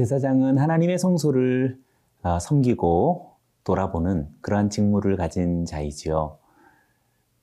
제사장은 0.00 0.56
하나님의 0.56 0.98
성소를 0.98 1.78
아, 2.22 2.38
섬기고 2.38 3.34
돌아보는 3.64 4.30
그러한 4.40 4.70
직무를 4.70 5.18
가진 5.18 5.66
자이지요. 5.66 6.38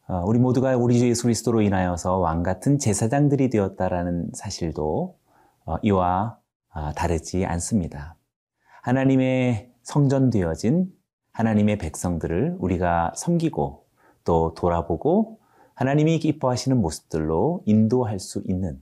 아, 0.07 0.23
우리 0.25 0.39
모두가 0.39 0.75
우리 0.75 0.97
주 0.97 1.07
예수 1.07 1.23
그리스도로 1.23 1.61
인하여서 1.61 2.17
왕 2.17 2.41
같은 2.41 2.79
제사장들이 2.79 3.51
되었다라는 3.51 4.31
사실도 4.33 5.19
어, 5.65 5.75
이와 5.83 6.39
아, 6.71 6.93
다르지 6.93 7.45
않습니다. 7.45 8.15
하나님의 8.81 9.71
성전되어진 9.83 10.91
하나님의 11.33 11.77
백성들을 11.77 12.55
우리가 12.57 13.13
섬기고 13.15 13.85
또 14.23 14.55
돌아보고 14.55 15.37
하나님이 15.75 16.17
기뻐하시는 16.17 16.75
모습들로 16.81 17.61
인도할 17.67 18.17
수 18.17 18.41
있는 18.47 18.81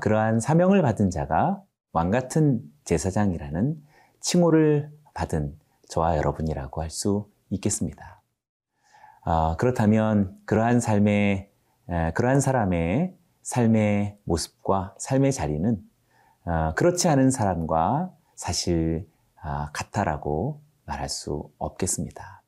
그러한 0.00 0.38
사명을 0.38 0.80
받은 0.82 1.10
자가 1.10 1.64
왕 1.92 2.10
같은 2.10 2.62
제사장이라는 2.84 3.76
칭호를 4.20 4.92
받은 5.14 5.58
저와 5.88 6.16
여러분이라고 6.16 6.82
할 6.82 6.90
수 6.90 7.28
있겠습니다. 7.50 8.22
아, 9.24 9.56
그렇다면 9.58 10.38
그러한 10.44 10.80
삶의 10.80 11.50
에, 11.88 12.12
그러한 12.12 12.40
사람의 12.40 13.16
삶의 13.42 14.18
모습과 14.24 14.94
삶의 14.98 15.32
자리는 15.32 15.80
아, 16.44 16.74
그렇지 16.74 17.08
않은 17.08 17.30
사람과 17.30 18.12
사실 18.36 19.08
아, 19.42 19.70
같다라고 19.72 20.62
말할 20.86 21.08
수 21.08 21.50
없겠습니다. 21.58 22.42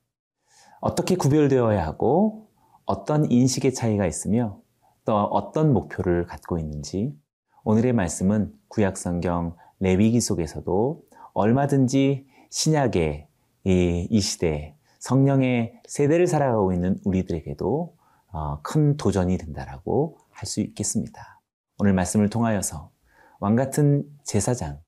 어떻게 0.81 1.17
구별되어야 1.17 1.84
하고 1.84 2.49
어떤 2.84 3.31
인식의 3.31 3.75
차이가 3.75 4.06
있으며 4.06 4.61
또 5.05 5.17
어떤 5.17 5.73
목표를 5.73 6.27
갖고 6.27 6.59
있는지 6.59 7.17
오늘의 7.65 7.93
말씀은 7.93 8.53
구약 8.73 8.97
성경 8.97 9.55
레위기 9.81 10.23
속에서도 10.23 11.03
얼마든지 11.34 12.27
신약의 12.48 13.28
이, 13.65 14.06
이 14.11 14.20
시대에 14.20 14.75
성령의 14.98 15.75
세대를 15.87 16.27
살아가고 16.27 16.73
있는 16.73 16.98
우리들에게도 17.05 17.95
어, 18.33 18.62
큰 18.62 18.97
도전이 18.97 19.37
된다라고 19.37 20.19
할 20.31 20.47
수 20.47 20.61
있겠습니다. 20.61 21.41
오늘 21.78 21.93
말씀을 21.93 22.31
통하여서 22.31 22.91
왕 23.41 23.56
같은 23.56 24.05
제사장, 24.25 24.81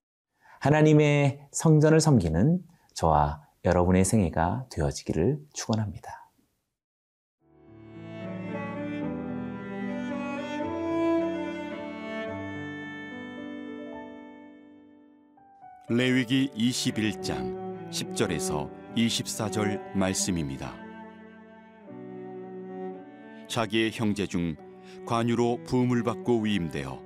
하나님의 0.60 1.46
성전을 1.52 2.00
섬기는 2.00 2.60
저와 2.94 3.42
여러분의 3.66 4.04
생애가 4.06 4.66
되어지기를 4.70 5.40
축원합니다. 5.52 6.23
레위기 15.90 16.48
21장 16.56 17.90
10절에서 17.90 18.70
24절 18.96 19.94
말씀입니다. 19.94 20.74
자기의 23.48 23.90
형제 23.92 24.26
중 24.26 24.56
관유로 25.04 25.60
부음을 25.66 26.02
받고 26.02 26.40
위임되어 26.40 27.02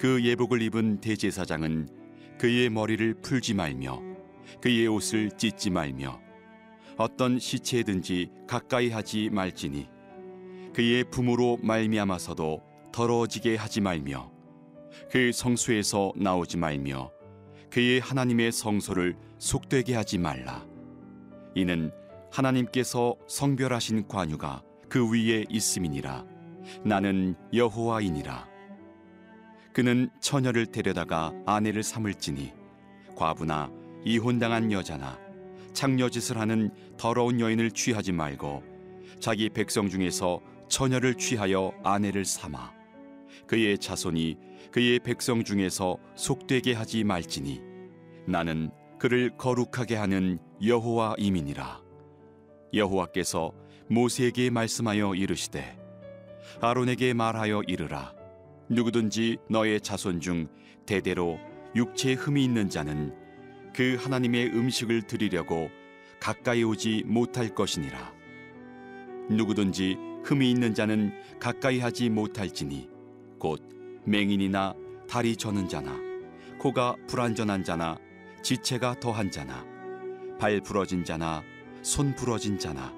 그 0.00 0.24
예복을 0.24 0.60
입은 0.62 1.00
대제사장은 1.00 1.88
그의 2.36 2.68
머리를 2.68 3.14
풀지 3.22 3.54
말며 3.54 4.02
그의 4.60 4.88
옷을 4.88 5.30
찢지 5.30 5.70
말며 5.70 6.20
어떤 6.96 7.38
시체든지 7.38 8.32
가까이 8.48 8.90
하지 8.90 9.30
말지니 9.30 9.88
그의 10.74 11.04
부모로 11.12 11.58
말미암아서도 11.62 12.60
더러워지게 12.92 13.54
하지 13.54 13.80
말며 13.80 14.32
그 15.12 15.30
성수에서 15.30 16.12
나오지 16.16 16.56
말며 16.56 17.15
그의 17.76 18.00
하나님의 18.00 18.52
성소를 18.52 19.18
속되게 19.36 19.94
하지 19.94 20.16
말라. 20.16 20.66
이는 21.54 21.92
하나님께서 22.32 23.16
성별하신 23.28 24.08
관유가 24.08 24.62
그 24.88 25.06
위에 25.12 25.44
있음이니라. 25.50 26.24
나는 26.86 27.34
여호와이니라. 27.52 28.48
그는 29.74 30.08
처녀를 30.20 30.64
데려다가 30.64 31.34
아내를 31.44 31.82
삼을지니 31.82 32.54
과부나 33.14 33.70
이혼당한 34.06 34.72
여자나 34.72 35.18
창녀짓을 35.74 36.38
하는 36.38 36.70
더러운 36.96 37.40
여인을 37.40 37.72
취하지 37.72 38.12
말고 38.12 38.62
자기 39.20 39.50
백성 39.50 39.90
중에서 39.90 40.40
처녀를 40.70 41.16
취하여 41.16 41.74
아내를 41.84 42.24
삼아 42.24 42.72
그의 43.46 43.76
자손이 43.76 44.38
그의 44.72 44.98
백성 44.98 45.44
중에서 45.44 45.98
속되게 46.14 46.72
하지 46.72 47.04
말지니 47.04 47.65
나는 48.26 48.70
그를 48.98 49.36
거룩하게 49.36 49.96
하는 49.96 50.38
여호와임이니라. 50.62 51.80
여호와께서 52.74 53.52
모세에게 53.88 54.50
말씀하여 54.50 55.14
이르시되 55.14 55.78
아론에게 56.60 57.14
말하여 57.14 57.62
이르라. 57.66 58.14
누구든지 58.68 59.38
너의 59.48 59.80
자손 59.80 60.20
중 60.20 60.48
대대로 60.86 61.38
육체에 61.74 62.14
흠이 62.14 62.42
있는 62.42 62.68
자는 62.68 63.14
그 63.74 63.96
하나님의 64.00 64.48
음식을 64.48 65.02
드리려고 65.02 65.68
가까이 66.18 66.64
오지 66.64 67.04
못할 67.06 67.54
것이니라. 67.54 68.12
누구든지 69.30 69.96
흠이 70.24 70.50
있는 70.50 70.74
자는 70.74 71.12
가까이 71.38 71.78
하지 71.78 72.08
못할지니 72.08 72.88
곧 73.38 73.62
맹인이나 74.04 74.74
다리 75.08 75.36
저는 75.36 75.68
자나 75.68 75.96
코가 76.58 76.96
불완전한 77.06 77.62
자나 77.62 77.98
지체가 78.46 79.00
더한 79.00 79.32
자나 79.32 79.66
발 80.38 80.60
부러진 80.60 81.02
자나 81.02 81.42
손 81.82 82.14
부러진 82.14 82.60
자나 82.60 82.94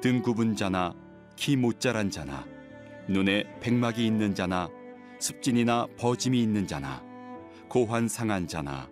등 0.00 0.20
굽은 0.20 0.56
자나 0.56 0.96
키 1.36 1.54
못 1.54 1.78
자란 1.78 2.10
자나 2.10 2.44
눈에 3.06 3.44
백막이 3.60 4.04
있는 4.04 4.34
자나 4.34 4.68
습진이나 5.20 5.86
버짐이 5.96 6.42
있는 6.42 6.66
자나 6.66 7.04
고환 7.68 8.08
상한 8.08 8.48
자나 8.48 8.90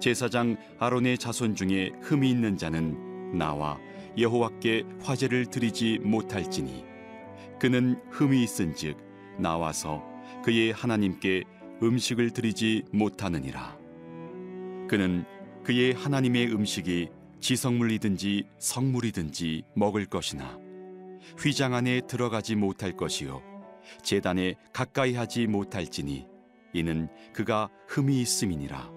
제사장 0.00 0.56
아론의 0.78 1.18
자손 1.18 1.56
중에 1.56 1.90
흠이 2.00 2.30
있는 2.30 2.56
자는 2.56 3.36
나와 3.36 3.78
여호와께 4.16 4.84
화제를 5.02 5.44
드리지 5.44 5.98
못할지니 6.04 6.86
그는 7.60 8.00
흠이 8.08 8.42
있은즉 8.44 8.96
나와서 9.38 10.02
그의 10.42 10.72
하나님께 10.72 11.44
음식을 11.82 12.30
드리지 12.30 12.84
못하느니라. 12.92 13.75
그는 14.88 15.24
그의 15.64 15.92
하나님의 15.92 16.52
음식이 16.52 17.08
지성물이든지 17.40 18.44
성물이든지 18.58 19.62
먹을 19.74 20.06
것이나 20.06 20.58
휘장 21.38 21.74
안에 21.74 22.02
들어가지 22.06 22.54
못할 22.54 22.96
것이요 22.96 23.42
제단에 24.02 24.54
가까이 24.72 25.14
하지 25.14 25.46
못할지니 25.46 26.26
이는 26.72 27.08
그가 27.32 27.70
흠이 27.88 28.20
있음이니라. 28.20 28.90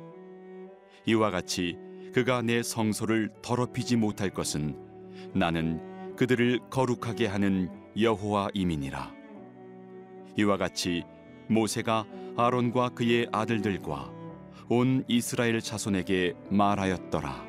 이와 1.06 1.32
같이 1.32 1.78
그가 2.14 2.42
내 2.42 2.62
성소를 2.62 3.30
더럽히지 3.42 3.96
못할 3.96 4.30
것은 4.30 4.76
나는 5.34 6.16
그들을 6.16 6.60
거룩하게 6.70 7.28
하는 7.28 7.70
여호와임이니라. 7.98 9.14
이와 10.38 10.58
같이 10.58 11.04
모세가 11.48 12.06
아론과 12.38 12.90
그의 12.90 13.28
아들들과 13.32 14.19
온 14.72 15.04
이스라엘 15.08 15.60
자손에게 15.62 16.36
말하였더라. 16.52 17.44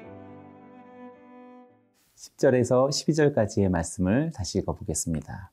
10절에서 2.17 2.89
12절까지의 2.89 3.69
말씀을 3.69 4.33
다시 4.35 4.59
읽어보겠습니다. 4.61 5.53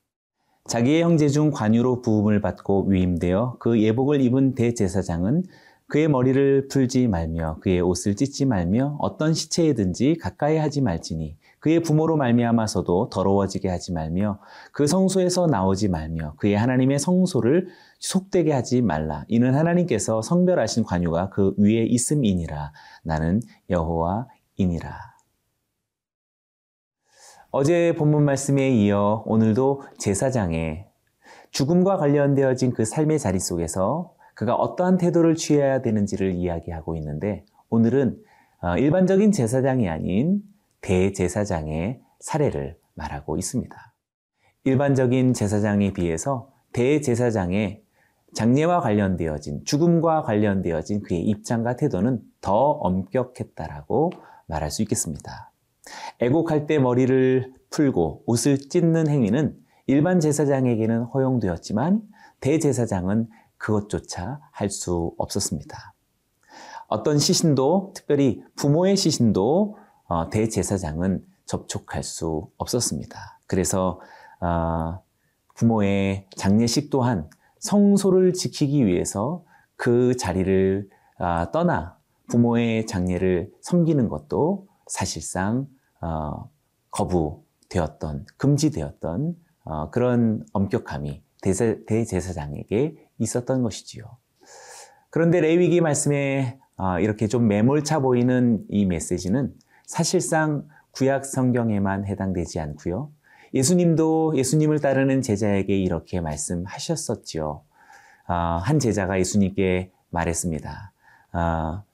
자기의 0.65 1.01
형제 1.03 1.27
중 1.27 1.51
관유로 1.51 2.01
부음을 2.01 2.39
받고 2.39 2.85
위임되어 2.87 3.57
그 3.59 3.81
예복을 3.81 4.21
입은 4.21 4.55
대제사장은 4.55 5.43
그의 5.87 6.07
머리를 6.07 6.69
풀지 6.69 7.09
말며 7.09 7.57
그의 7.59 7.81
옷을 7.81 8.15
찢지 8.15 8.45
말며 8.45 8.95
어떤 9.01 9.33
시체에든지 9.33 10.15
가까이 10.21 10.55
하지 10.55 10.79
말지니 10.79 11.35
그의 11.67 11.81
부모로 11.81 12.15
말미암아서도 12.15 13.09
더러워지게 13.09 13.67
하지 13.67 13.91
말며 13.91 14.39
그 14.71 14.87
성소에서 14.87 15.47
나오지 15.47 15.89
말며 15.89 16.35
그의 16.37 16.55
하나님의 16.55 16.97
성소를 16.97 17.67
속되게 17.99 18.53
하지 18.53 18.81
말라. 18.81 19.25
이는 19.27 19.53
하나님께서 19.53 20.21
성별하신 20.21 20.85
관유가 20.85 21.29
그 21.29 21.53
위에 21.57 21.83
있음이니라. 21.83 22.71
나는 23.03 23.41
여호와이니라. 23.69 24.97
어제 27.51 27.93
본문 27.97 28.23
말씀에 28.23 28.69
이어 28.69 29.23
오늘도 29.25 29.81
제사장의 29.97 30.87
죽음과 31.51 31.97
관련되어진 31.97 32.71
그 32.71 32.85
삶의 32.85 33.19
자리 33.19 33.41
속에서 33.41 34.13
그가 34.35 34.55
어떠한 34.55 34.99
태도를 34.99 35.35
취해야 35.35 35.81
되는지를 35.81 36.33
이야기하고 36.33 36.95
있는데 36.95 37.43
오늘은 37.67 38.23
어, 38.61 38.77
일반적인 38.77 39.33
제사장이 39.33 39.89
아닌 39.89 40.41
대제사장의 40.81 42.01
사례를 42.19 42.77
말하고 42.93 43.37
있습니다. 43.37 43.93
일반적인 44.63 45.33
제사장에 45.33 45.93
비해서 45.93 46.51
대제사장의 46.73 47.83
장례와 48.33 48.81
관련되어진 48.81 49.63
죽음과 49.65 50.23
관련되어진 50.23 51.01
그의 51.01 51.21
입장과 51.21 51.75
태도는 51.75 52.21
더 52.41 52.53
엄격했다라고 52.53 54.11
말할 54.47 54.69
수 54.71 54.81
있겠습니다. 54.81 55.51
애곡할 56.19 56.67
때 56.67 56.79
머리를 56.79 57.53
풀고 57.69 58.23
옷을 58.25 58.57
찢는 58.69 59.07
행위는 59.07 59.57
일반 59.87 60.19
제사장에게는 60.19 61.03
허용되었지만 61.03 62.01
대제사장은 62.41 63.29
그것조차 63.57 64.41
할 64.51 64.69
수 64.69 65.13
없었습니다. 65.17 65.93
어떤 66.87 67.17
시신도 67.17 67.93
특별히 67.95 68.43
부모의 68.55 68.95
시신도 68.95 69.77
어, 70.07 70.29
대제사장은 70.29 71.25
접촉할 71.45 72.03
수 72.03 72.49
없었습니다. 72.57 73.39
그래서 73.45 73.99
어, 74.39 75.01
부모의 75.55 76.27
장례식 76.35 76.89
또한 76.89 77.29
성소를 77.59 78.33
지키기 78.33 78.85
위해서 78.85 79.43
그 79.75 80.15
자리를 80.15 80.89
아, 81.19 81.49
떠나 81.51 81.97
부모의 82.29 82.85
장례를 82.85 83.51
섬기는 83.61 84.07
것도 84.09 84.67
사실상 84.87 85.67
어, 86.01 86.49
거부되었던 86.91 88.25
금지되었던 88.37 89.35
그런 89.91 90.45
엄격함이 90.53 91.21
대제사장에게 91.41 92.95
있었던 93.19 93.61
것이지요. 93.61 94.05
그런데 95.09 95.41
레위기 95.41 95.81
말씀에 95.81 96.57
이렇게 97.01 97.27
좀 97.27 97.47
매몰차 97.47 97.99
보이는 97.99 98.63
이 98.69 98.85
메시지는 98.85 99.53
사실상 99.87 100.67
구약 100.91 101.25
성경에만 101.25 102.05
해당되지 102.05 102.59
않고요. 102.59 103.09
예수님도 103.53 104.33
예수님을 104.35 104.81
따르는 104.81 105.21
제자에게 105.21 105.75
이렇게 105.77 106.19
말씀하셨었지요. 106.19 107.61
한 108.25 108.79
제자가 108.79 109.17
예수님께 109.17 109.91
말했습니다. 110.09 110.91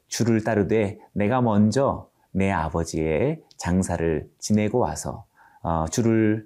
주를 0.07 0.44
따르되 0.44 1.00
내가 1.13 1.42
먼저 1.42 2.10
내 2.31 2.51
아버지의 2.51 3.44
장사를 3.57 4.28
지내고 4.40 4.80
와서 4.80 5.25
어, 5.62 5.86
주를 5.90 6.45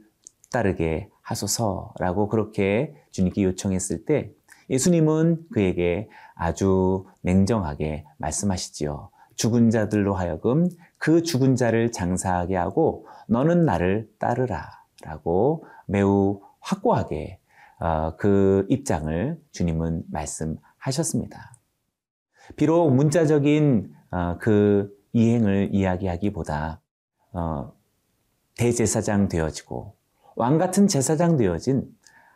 따르게 0.51 1.09
하소서라고 1.21 2.27
그렇게 2.27 2.93
주님께 3.11 3.43
요청했을 3.43 4.05
때 4.05 4.31
예수님은 4.69 5.47
그에게 5.51 6.09
아주 6.35 7.05
냉정하게 7.21 8.05
말씀하시지요. 8.17 9.09
죽은 9.37 9.69
자들로 9.69 10.13
하여금 10.15 10.67
그 10.97 11.23
죽은 11.23 11.55
자를 11.55 11.91
장사하게 11.91 12.55
하고 12.55 13.07
너는 13.27 13.65
나를 13.65 14.09
따르라 14.19 14.69
라고 15.03 15.65
매우 15.85 16.41
확고하게 16.59 17.39
어, 17.79 18.15
그 18.17 18.65
입장을 18.69 19.39
주님은 19.51 20.03
말씀하셨습니다. 20.11 21.53
비록 22.55 22.89
문자적인 22.91 23.93
어, 24.11 24.37
그 24.39 24.91
이행을 25.13 25.69
이야기하기보다 25.71 26.81
어, 27.33 27.73
대제사장 28.57 29.29
되어지고 29.29 29.93
왕 30.35 30.57
같은 30.57 30.87
제사장 30.87 31.37
되어진 31.37 31.85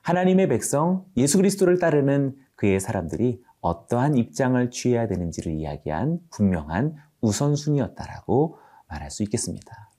하나님의 0.04 0.48
백성 0.48 1.06
예수 1.18 1.38
그리스도를 1.38 1.80
따르는 1.80 2.36
그의 2.56 2.80
사람들이 2.80 3.42
어떠한 3.62 4.16
입장을 4.16 4.70
취해야 4.72 5.08
되는지를 5.08 5.54
이야기한 5.54 6.20
분명한 6.32 6.96
우선순위였다라고 7.22 8.58
말할 8.88 9.12
수 9.12 9.24
있겠습니다. 9.24 9.92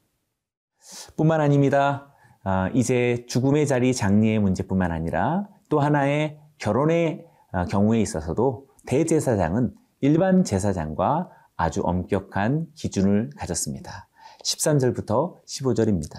뿐만 1.16 1.40
아닙니다. 1.40 2.12
아, 2.44 2.68
이제 2.74 3.24
죽음의 3.28 3.66
자리 3.66 3.94
장례의 3.94 4.40
문제뿐만 4.40 4.90
아니라 4.90 5.48
또 5.68 5.80
하나의 5.80 6.38
결혼의 6.58 7.24
아, 7.52 7.64
경우에 7.66 8.00
있어서도 8.00 8.66
대제사장은 8.86 9.74
일반 10.00 10.42
제사장과 10.42 11.30
아주 11.56 11.82
엄격한 11.84 12.66
기준을 12.74 13.30
가졌습니다. 13.36 14.08
13절부터 14.44 15.44
15절입니다. 15.46 16.16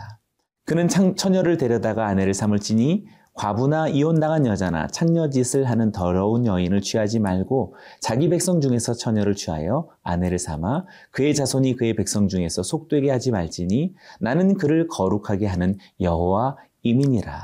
그는 0.65 0.87
처녀를 0.87 1.57
데려다가 1.57 2.07
아내를 2.07 2.33
삼을지니 2.33 3.05
과부나 3.33 3.87
이혼당한 3.87 4.45
여자나 4.45 4.87
창녀짓을 4.87 5.69
하는 5.69 5.91
더러운 5.91 6.45
여인을 6.45 6.81
취하지 6.81 7.19
말고 7.19 7.75
자기 7.99 8.29
백성 8.29 8.61
중에서 8.61 8.93
처녀를 8.93 9.33
취하여 9.35 9.89
아내를 10.03 10.37
삼아 10.37 10.85
그의 11.11 11.33
자손이 11.33 11.75
그의 11.75 11.95
백성 11.95 12.27
중에서 12.27 12.61
속되게 12.61 13.09
하지 13.09 13.31
말지니 13.31 13.95
나는 14.19 14.55
그를 14.55 14.87
거룩하게 14.87 15.47
하는 15.47 15.77
여호와 15.99 16.57
이민이라 16.83 17.41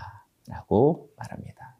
라고 0.47 1.09
말합니다. 1.17 1.77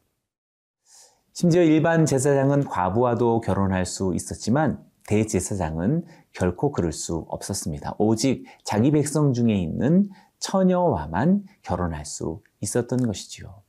심지어 1.33 1.61
일반 1.61 2.05
제사장은 2.05 2.65
과부와도 2.65 3.41
결혼할 3.41 3.85
수 3.85 4.13
있었지만 4.15 4.83
대제사장은 5.07 6.05
결코 6.33 6.71
그럴 6.71 6.91
수 6.91 7.25
없었습니다. 7.29 7.95
오직 7.97 8.45
자기 8.63 8.91
백성 8.91 9.33
중에 9.33 9.55
있는 9.55 10.09
처녀와만 10.39 11.45
결혼할 11.61 12.05
수 12.05 12.41
있었던 12.61 13.05
것이지요. 13.05 13.61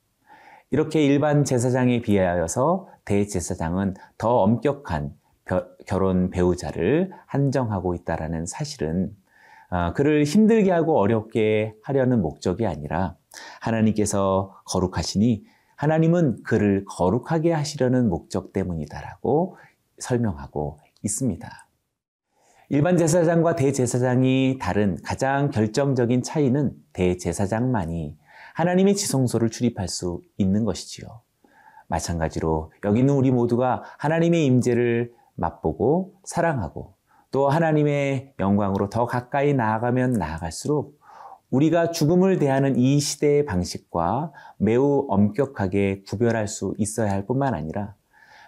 이렇게 0.73 1.05
일반 1.05 1.45
제사장에 1.45 2.01
비하여서 2.01 2.89
대제사장은 3.05 3.95
더 4.19 4.43
엄격한 4.43 5.13
결혼 5.87 6.31
배우자를 6.31 7.11
한정하고 7.27 7.95
있다라는 7.97 8.47
사실은 8.47 9.11
어, 9.71 9.93
그를 9.95 10.25
힘들게 10.25 10.71
하고 10.71 10.99
어렵게 10.99 11.75
하려는 11.83 12.21
목적이 12.23 12.67
아니라 12.67 13.17
하나님께서 13.61 14.61
거룩하시니 14.67 15.45
하나님은 15.77 16.43
그를 16.45 16.85
거룩하게 16.87 17.53
하시려는 17.53 18.09
목적 18.09 18.53
때문이다라고 18.53 19.57
설명하고 19.99 20.79
있습니다. 21.03 21.49
일반 22.69 22.97
제사장과 22.97 23.57
대제사장이 23.57 24.59
다른 24.61 24.97
가장 25.03 25.51
결정적인 25.51 26.23
차이는 26.23 26.73
대제사장만이 26.93 28.17
하나님의 28.55 28.97
지성소를 28.97 29.51
출입할 29.51 29.89
수 29.89 30.21
있는 30.37 30.65
것이지요. 30.65 31.23
마찬가지로 31.89 32.73
여기 32.85 33.01
있는 33.01 33.15
우리 33.15 33.31
모두가 33.31 33.83
하나님의 33.99 34.47
임재를 34.47 35.13
맛보고 35.35 36.15
사랑하고 36.25 36.95
또 37.31 37.49
하나님의 37.49 38.35
영광으로 38.39 38.89
더 38.91 39.07
가까이 39.07 39.55
나아가면 39.55 40.13
나아갈수록 40.13 41.01
우리가 41.51 41.91
죽음을 41.91 42.39
대하는 42.39 42.77
이 42.77 43.01
시대의 43.01 43.45
방식과 43.45 44.33
매우 44.57 45.07
엄격하게 45.09 46.03
구별할 46.07 46.47
수 46.47 46.75
있어야 46.79 47.11
할 47.11 47.27
뿐만 47.27 47.55
아니라 47.55 47.95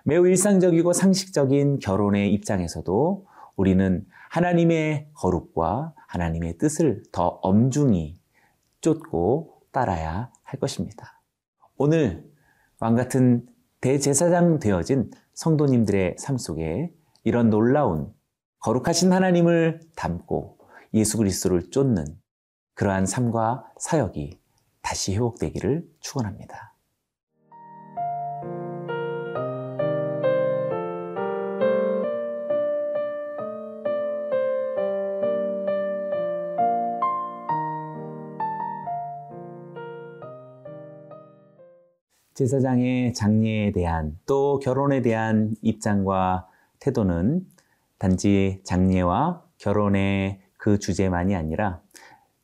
매우 0.05 0.27
일상적이고 0.27 0.93
상식적인 0.93 1.79
결혼의 1.81 2.33
입장에서도 2.33 3.27
우리는 3.57 4.05
하나님의 4.31 5.09
거룩과 5.15 5.95
하나님의 6.07 6.59
뜻을 6.59 7.03
더 7.13 7.41
엄중히 7.43 8.19
쫓고 8.81 9.52
따라야 9.73 10.31
할 10.43 10.61
것입니다. 10.61 11.21
오늘 11.77 12.31
왕 12.79 12.95
같은 12.95 13.47
대제사장 13.81 14.59
되어진 14.59 15.11
성도님들의 15.35 16.17
삶 16.19 16.39
속에 16.39 16.93
이런 17.25 17.51
놀라운 17.51 18.13
거룩하신 18.61 19.13
하나님을 19.13 19.81
담고 19.97 20.59
예수 20.95 21.17
그리스도를 21.17 21.71
쫓는 21.71 22.05
그러한 22.75 23.07
삶과 23.07 23.73
사역이 23.79 24.41
다시 24.83 25.15
회복되기를 25.15 25.89
축원합니다. 26.01 26.72
제사장의 42.35 43.15
장례에 43.15 43.73
대한 43.73 44.19
또 44.27 44.59
결혼에 44.59 45.03
대한 45.03 45.55
입장과 45.63 46.49
태도는 46.81 47.47
단지 47.99 48.61
장례와 48.65 49.43
결혼의 49.59 50.41
그 50.57 50.79
주제만이 50.79 51.35
아니라 51.37 51.81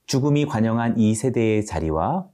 죽음이 0.06 0.46
관영한 0.46 0.98
이 0.98 1.14
세대의 1.14 1.66
자리와 1.66 2.28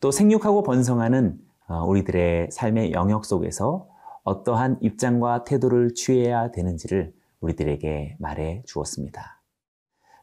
또 0.00 0.10
생육하고 0.10 0.62
번성하는 0.62 1.38
어, 1.66 1.84
우리들의 1.84 2.50
삶의 2.50 2.92
영역 2.92 3.24
속에서 3.24 3.88
어떠한 4.24 4.78
입장과 4.80 5.44
태도를 5.44 5.94
취해야 5.94 6.50
되는지를 6.50 7.12
우리들에게 7.40 8.16
말해 8.18 8.62
주었습니다. 8.66 9.42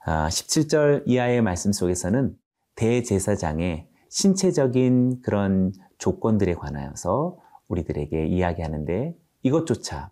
17절 0.06 1.00
아, 1.00 1.04
이하의 1.06 1.42
말씀 1.42 1.72
속에서는 1.72 2.38
대제사장의 2.76 3.90
신체적인 4.16 5.22
그런 5.22 5.74
조건들에 5.98 6.54
관하여서 6.54 7.38
우리들에게 7.68 8.28
이야기하는데 8.28 9.14
이것조차 9.44 10.10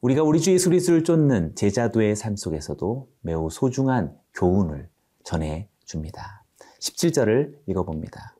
우리가 0.00 0.22
우리 0.22 0.40
주 0.40 0.52
예수 0.52 0.70
그리스도를 0.70 1.04
쫓는 1.04 1.54
제자도의 1.54 2.16
삶 2.16 2.34
속에서도 2.34 3.08
매우 3.20 3.50
소중한 3.50 4.16
교훈을 4.32 4.88
전해 5.22 5.68
줍니다. 5.84 6.44
17절을 6.80 7.52
읽어봅니다. 7.66 8.34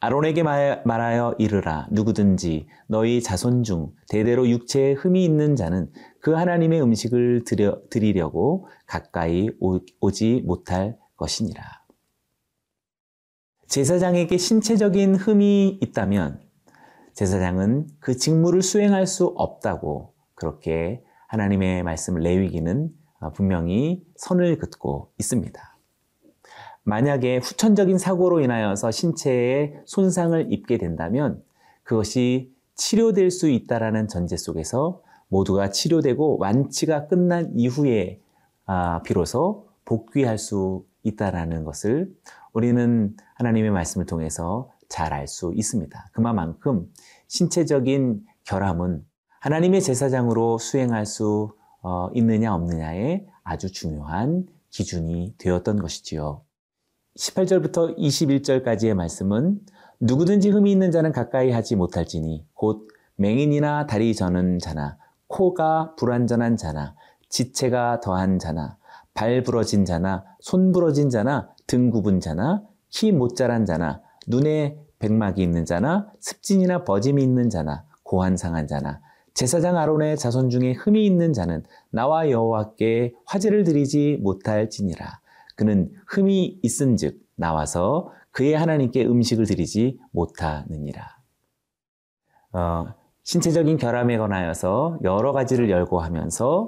아론에게 0.00 0.42
말하여 0.42 1.34
이르라 1.38 1.88
누구든지 1.90 2.66
너희 2.88 3.22
자손 3.22 3.62
중 3.62 3.92
대대로 4.10 4.46
육체에 4.46 4.92
흠이 4.92 5.24
있는 5.24 5.56
자는 5.56 5.90
그 6.20 6.32
하나님의 6.32 6.82
음식을 6.82 7.44
드려, 7.46 7.80
드리려고 7.88 8.68
가까이 8.86 9.48
오, 9.60 9.80
오지 10.00 10.42
못할 10.44 10.98
것이니라. 11.16 11.81
제사장에게 13.72 14.36
신체적인 14.36 15.14
흠이 15.14 15.78
있다면 15.80 16.42
제사장은 17.14 17.86
그 18.00 18.18
직무를 18.18 18.60
수행할 18.60 19.06
수 19.06 19.32
없다고 19.34 20.12
그렇게 20.34 21.02
하나님의 21.28 21.82
말씀 21.82 22.16
레위기는 22.16 22.90
분명히 23.34 24.04
선을 24.16 24.58
긋고 24.58 25.12
있습니다. 25.18 25.78
만약에 26.82 27.38
후천적인 27.38 27.96
사고로 27.96 28.40
인하여서 28.40 28.90
신체에 28.90 29.80
손상을 29.86 30.52
입게 30.52 30.76
된다면 30.76 31.42
그것이 31.82 32.52
치료될 32.74 33.30
수 33.30 33.48
있다라는 33.48 34.06
전제 34.06 34.36
속에서 34.36 35.00
모두가 35.28 35.70
치료되고 35.70 36.36
완치가 36.38 37.06
끝난 37.06 37.50
이후에 37.56 38.20
아, 38.66 39.00
비로소 39.00 39.68
복귀할 39.86 40.36
수 40.36 40.84
있다라는 41.04 41.64
것을 41.64 42.12
우리는 42.52 43.16
하나님의 43.34 43.70
말씀을 43.70 44.06
통해서 44.06 44.70
잘 44.88 45.12
알 45.12 45.26
수 45.26 45.52
있습니다. 45.54 46.10
그만큼 46.12 46.86
신체적인 47.28 48.24
결함은 48.44 49.04
하나님의 49.40 49.80
제사장으로 49.80 50.58
수행할 50.58 51.06
수 51.06 51.54
어, 51.82 52.10
있느냐 52.14 52.54
없느냐에 52.54 53.26
아주 53.42 53.72
중요한 53.72 54.46
기준이 54.70 55.34
되었던 55.38 55.80
것이지요. 55.80 56.42
18절부터 57.18 57.96
21절까지의 57.98 58.94
말씀은 58.94 59.60
누구든지 60.00 60.50
흠이 60.50 60.70
있는 60.70 60.90
자는 60.90 61.12
가까이 61.12 61.50
하지 61.50 61.74
못할지니 61.76 62.46
곧 62.54 62.88
맹인이나 63.16 63.86
다리 63.86 64.14
저는 64.14 64.58
자나 64.58 64.98
코가 65.26 65.94
불완전한 65.96 66.56
자나 66.56 66.94
지체가 67.28 68.00
더한 68.00 68.38
자나 68.38 68.76
발 69.14 69.42
부러진 69.42 69.84
자나 69.84 70.24
손 70.40 70.72
부러진 70.72 71.10
자나 71.10 71.51
등 71.66 71.90
굽은 71.90 72.20
자나 72.20 72.62
키 72.90 73.12
못 73.12 73.36
자란 73.36 73.64
자나 73.66 74.00
눈에 74.28 74.76
백막이 74.98 75.42
있는 75.42 75.64
자나 75.64 76.08
습진이나 76.20 76.84
버짐이 76.84 77.22
있는 77.22 77.50
자나 77.50 77.84
고한 78.02 78.36
상한 78.36 78.66
자나 78.66 79.00
제사장 79.34 79.76
아론의 79.76 80.18
자손 80.18 80.50
중에 80.50 80.72
흠이 80.72 81.04
있는 81.06 81.32
자는 81.32 81.62
나와 81.90 82.30
여호와께 82.30 83.14
화제를 83.24 83.64
드리지 83.64 84.18
못할지니라 84.22 85.20
그는 85.56 85.90
흠이 86.06 86.60
있은즉 86.62 87.20
나와서 87.36 88.12
그의 88.30 88.54
하나님께 88.54 89.04
음식을 89.04 89.46
드리지 89.46 89.98
못하느니라. 90.10 91.18
어, 92.52 92.86
신체적인 93.24 93.76
결함에 93.76 94.18
관하여서 94.18 94.98
여러 95.04 95.32
가지를 95.32 95.70
열거하면서 95.70 96.66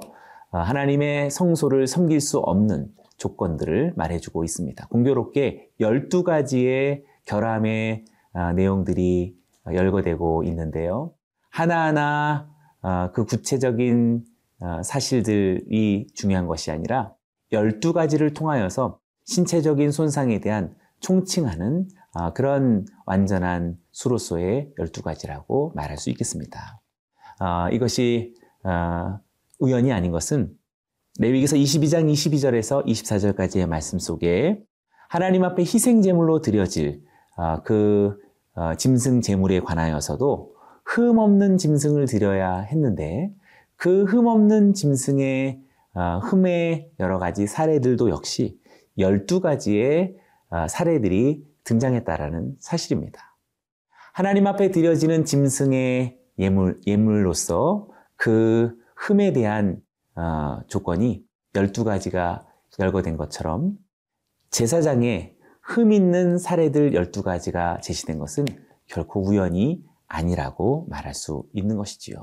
어, 0.51 0.57
하나님의 0.57 1.31
성소를 1.31 1.87
섬길 1.87 2.21
수 2.21 2.39
없는 2.39 2.89
조건들을 3.17 3.93
말해주고 3.95 4.43
있습니다. 4.43 4.87
공교롭게 4.87 5.69
12가지의 5.79 7.03
결함의 7.25 8.05
어, 8.33 8.51
내용들이 8.53 9.35
열거되고 9.65 10.43
있는데요. 10.43 11.13
하나하나 11.49 12.49
어, 12.81 13.11
그 13.13 13.25
구체적인 13.25 14.25
사실들이 14.83 16.07
중요한 16.13 16.47
것이 16.47 16.71
아니라 16.71 17.13
12가지를 17.51 18.33
통하여서 18.33 18.99
신체적인 19.25 19.91
손상에 19.91 20.39
대한 20.39 20.75
총칭하는 21.01 21.87
아, 22.13 22.31
그런 22.33 22.85
완전한 23.05 23.77
수로서의 23.91 24.71
12가지라고 24.79 25.75
말할 25.75 25.97
수 25.97 26.09
있겠습니다. 26.11 26.81
아, 27.39 27.69
이것이 27.71 28.33
아, 28.63 29.19
우연이 29.59 29.91
아닌 29.91 30.11
것은 30.11 30.57
레위기서 31.17 31.55
22장 31.55 32.11
22절에서 32.11 32.85
24절까지의 32.85 33.67
말씀 33.67 33.99
속에 33.99 34.61
하나님 35.07 35.43
앞에 35.45 35.63
희생 35.63 36.01
제물로 36.01 36.41
드려질 36.41 37.03
그 37.63 38.17
어, 38.53 38.75
짐승 38.75 39.21
제물에 39.21 39.59
관하여서도 39.59 40.55
흠 40.85 41.17
없는 41.19 41.57
짐승을 41.57 42.05
드려야 42.05 42.59
했는데 42.59 43.29
그 43.75 44.05
흠 44.05 44.27
없는 44.27 44.73
짐승의 44.73 45.61
어, 45.93 46.19
흠의 46.19 46.91
여러 46.99 47.19
가지 47.19 47.47
사례들도 47.47 48.09
역시 48.09 48.59
12가지의 48.97 50.15
어, 50.49 50.67
사례들이 50.67 51.45
등장했다라는 51.63 52.55
사실입니다. 52.59 53.37
하나님 54.13 54.47
앞에 54.47 54.71
드려지는 54.71 55.25
짐승의 55.25 56.17
예물, 56.39 56.79
예물로서 56.85 57.89
그 58.15 58.75
흠에 58.95 59.33
대한 59.33 59.81
어, 60.15 60.61
조건이 60.67 61.23
12가지가 61.53 62.45
열거된 62.79 63.17
것처럼 63.17 63.77
제사장에 64.51 65.35
흠 65.61 65.91
있는 65.91 66.37
사례들 66.37 66.91
12가지가 66.91 67.81
제시된 67.81 68.19
것은 68.19 68.45
결코 68.87 69.21
우연이 69.21 69.83
아니라고 70.07 70.85
말할 70.89 71.13
수 71.13 71.43
있는 71.53 71.77
것이지요. 71.77 72.17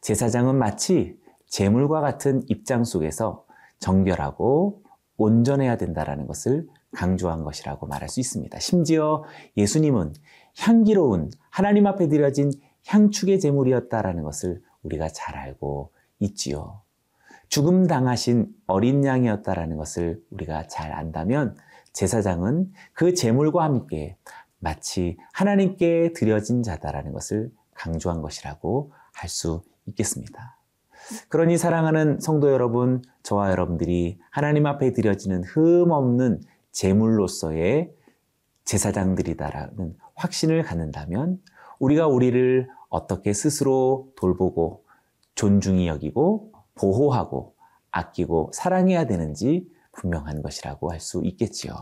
제사장은 0.00 0.56
마치 0.56 1.18
재물과 1.46 2.00
같은 2.00 2.42
입장 2.48 2.84
속에서 2.84 3.44
정결하고 3.78 4.82
온전해야 5.16 5.76
된다라는 5.76 6.26
것을 6.26 6.68
강조한 6.92 7.44
것이라고 7.44 7.86
말할 7.86 8.08
수 8.08 8.20
있습니다. 8.20 8.58
심지어 8.58 9.24
예수님은 9.56 10.14
향기로운 10.58 11.30
하나님 11.50 11.86
앞에 11.86 12.08
드려진 12.08 12.50
향축의 12.86 13.38
제물이었다라는 13.40 14.22
것을 14.24 14.62
우리가 14.82 15.08
잘 15.08 15.36
알고 15.36 15.92
있지요. 16.18 16.82
죽음 17.50 17.88
당하신 17.88 18.46
어린 18.68 19.04
양이었다라는 19.04 19.76
것을 19.76 20.22
우리가 20.30 20.68
잘 20.68 20.92
안다면 20.92 21.56
제사장은 21.92 22.72
그 22.92 23.12
제물과 23.12 23.64
함께 23.64 24.16
마치 24.60 25.18
하나님께 25.32 26.12
드려진 26.14 26.62
자다라는 26.62 27.12
것을 27.12 27.50
강조한 27.74 28.22
것이라고 28.22 28.92
할 29.12 29.28
수 29.28 29.62
있겠습니다. 29.86 30.56
그러니 31.28 31.58
사랑하는 31.58 32.20
성도 32.20 32.52
여러분, 32.52 33.02
저와 33.24 33.50
여러분들이 33.50 34.18
하나님 34.30 34.66
앞에 34.66 34.92
드려지는 34.92 35.42
흠없는 35.42 36.40
제물로서의 36.70 37.92
제사장들이다라는 38.64 39.96
확신을 40.14 40.62
갖는다면 40.62 41.40
우리가 41.80 42.06
우리를 42.06 42.68
어떻게 42.88 43.32
스스로 43.32 44.12
돌보고 44.16 44.84
존중히 45.34 45.88
여기고 45.88 46.49
보호하고 46.80 47.54
아끼고 47.90 48.50
사랑해야 48.52 49.06
되는지 49.06 49.66
분명한 49.92 50.42
것이라고 50.42 50.90
할 50.90 51.00
수 51.00 51.20
있겠지요. 51.24 51.72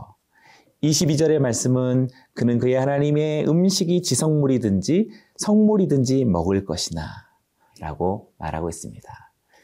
22절의 0.82 1.38
말씀은 1.40 2.08
그는 2.34 2.58
그의 2.58 2.74
하나님의 2.74 3.48
음식이 3.48 4.02
지성물이든지 4.02 5.10
성물이든지 5.36 6.24
먹을 6.24 6.64
것이나 6.64 7.02
라고 7.80 8.32
말하고 8.38 8.68
있습니다. 8.68 9.08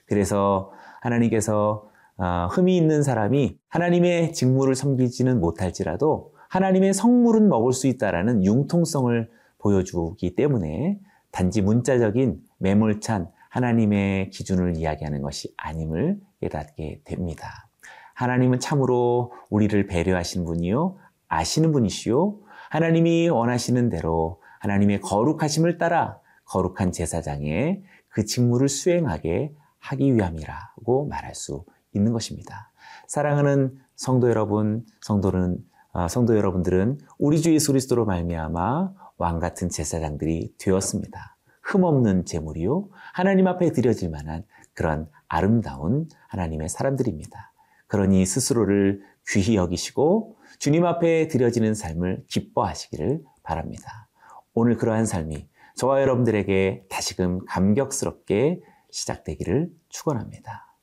그래서 0.06 0.72
하나님께서 1.00 1.88
어, 2.16 2.46
흠이 2.50 2.76
있는 2.76 3.02
사람이 3.02 3.58
하나님의 3.68 4.32
직무를 4.32 4.74
섬기지는 4.74 5.40
못할지라도 5.40 6.32
하나님의 6.48 6.94
성물은 6.94 7.48
먹을 7.48 7.72
수 7.72 7.88
있다라는 7.88 8.44
융통성을 8.44 9.28
보여주기 9.58 10.36
때문에 10.36 11.00
단지 11.32 11.62
문자적인 11.62 12.40
매몰찬 12.58 13.30
하나님의 13.54 14.30
기준을 14.30 14.76
이야기하는 14.76 15.23
것이 15.23 15.54
아님을 15.56 16.18
깨닫게 16.40 17.02
됩니다. 17.04 17.68
하나님은 18.14 18.58
참으로 18.58 19.32
우리를 19.49 19.87
배려하신 19.87 20.44
분이요, 20.44 20.96
아시는 21.28 21.70
분이시요, 21.70 22.40
하나님이 22.70 23.28
원하시는 23.28 23.90
대로 23.90 24.42
하나님의 24.58 25.00
거룩하심을 25.02 25.78
따라 25.78 26.18
거룩한 26.46 26.90
제사장의 26.90 27.84
그 28.08 28.25
직무를 28.25 28.68
수행하게 28.68 29.54
하기 29.78 30.14
위함이라고 30.16 31.06
말할 31.06 31.37
수 31.37 31.64
있는 31.92 32.12
것입니다. 32.12 32.73
사랑하는 33.06 33.78
성도 33.94 34.28
여러분, 34.28 34.84
성도는 35.00 35.58
어, 35.92 36.08
성도 36.08 36.37
여러분들은 36.37 36.99
우리 37.20 37.40
주 37.40 37.54
예수 37.54 37.70
그리스도로 37.70 38.04
말미암아 38.04 38.92
왕 39.16 39.38
같은 39.38 39.68
제사장들이 39.68 40.54
되었습니다. 40.58 41.33
흠없는 41.64 42.25
제물이요 42.25 42.88
하나님 43.12 43.47
앞에 43.47 43.73
드려질 43.73 44.11
만한 44.11 44.44
그런 44.75 45.09
아름다운 45.28 46.09
하나님의 46.28 46.68
사람들입니다. 46.68 47.52
그러니 47.87 48.25
스스로를 48.26 49.02
귀히 49.28 49.56
여기시고 49.56 50.37
주님 50.59 50.85
앞에 50.85 51.28
드려지는 51.28 51.75
삶을 51.75 52.25
기뻐하시기를 52.28 53.23
바랍니다. 53.42 54.09
오늘 54.52 54.76
그러한 54.76 55.06
삶이 55.06 55.49
저와 55.76 56.00
여러분들에게 56.02 56.87
다시금 56.88 57.44
감격스럽게 57.47 58.62
시작되기를 58.90 59.71
축원합니다. 59.88 60.76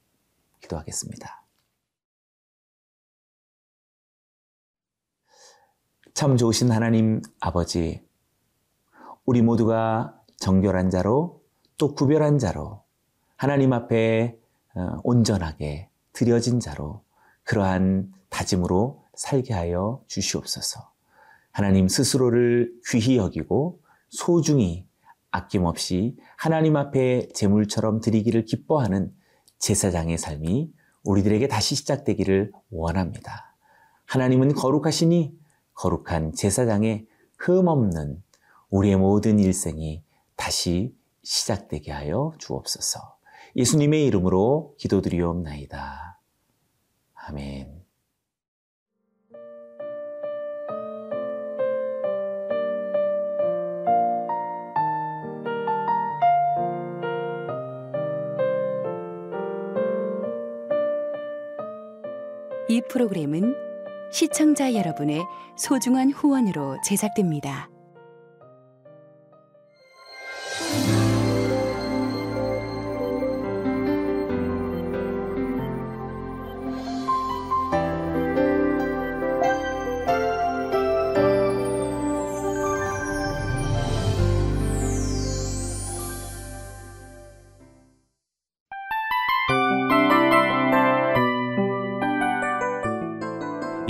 기도하겠습니다. 0.60 1.46
참 6.14 6.36
좋으신 6.36 6.72
하나님 6.72 7.22
아버지, 7.40 8.06
우리 9.26 9.42
모두가 9.42 10.21
정결한 10.42 10.90
자로 10.90 11.40
또 11.78 11.94
구별한 11.94 12.40
자로 12.40 12.84
하나님 13.38 13.74
앞에 13.74 14.36
어, 14.76 14.98
온전하게 15.04 15.90
드려진 16.14 16.60
자로 16.60 17.04
그러한 17.44 18.12
다짐으로 18.30 19.04
살게 19.14 19.54
하여 19.54 20.02
주시옵소서. 20.08 20.92
하나님 21.52 21.88
스스로를 21.88 22.74
귀히 22.90 23.18
여기고 23.18 23.82
소중히 24.10 24.88
아낌없이 25.30 26.18
하나님 26.38 26.76
앞에 26.76 27.28
제물처럼 27.34 28.02
드리기를 28.02 28.46
기뻐하는 28.46 29.14
제사장의 29.60 30.18
삶이 30.18 30.72
우리들에게 31.04 31.48
다시 31.50 31.76
시작되기를 31.76 32.52
원합니다. 32.72 33.56
하나님은 34.06 34.56
거룩하시니 34.56 35.34
거룩한 35.74 36.34
제사장의 36.34 37.06
흠없는 37.38 38.24
우리의 38.70 38.98
모든 38.98 39.40
일생이 39.40 40.04
다시 40.42 40.92
시작되게 41.22 41.92
하여 41.92 42.34
주옵소서. 42.40 43.00
예수님의 43.56 44.08
이름으로 44.08 44.76
기도드리옵나이다. 44.80 46.20
아멘. 47.14 47.86
이 62.68 62.82
프로그램은 62.90 63.54
시청자 64.12 64.74
여러분의 64.74 65.24
소중한 65.56 66.10
후원으로 66.12 66.78
제작됩니다. 66.84 67.71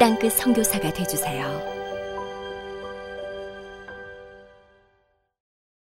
땅끝 0.00 0.32
선교사가 0.32 0.90
되주세요. 0.94 1.79